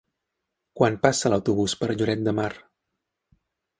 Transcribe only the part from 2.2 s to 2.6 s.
de Mar?